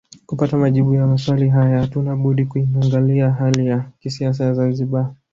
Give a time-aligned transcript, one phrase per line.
[0.25, 5.13] Kupata majibu ya maswali haya hatuna budi kuiangalia hali ya kisiasa ya Zanzibar